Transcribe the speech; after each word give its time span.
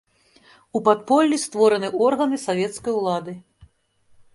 У 0.79 0.81
падполлі 0.87 1.39
створаны 1.45 1.93
органы 2.09 2.37
савецкай 2.49 2.93
улады. 3.05 3.41